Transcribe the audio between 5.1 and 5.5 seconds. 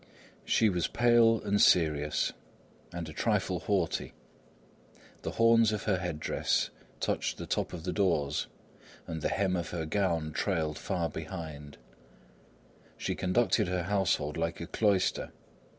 The